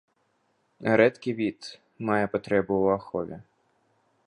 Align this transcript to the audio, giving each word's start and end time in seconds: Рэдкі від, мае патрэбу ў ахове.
Рэдкі 1.01 1.31
від, 1.41 1.61
мае 2.11 2.23
патрэбу 2.37 2.73
ў 2.83 2.87
ахове. 2.97 3.37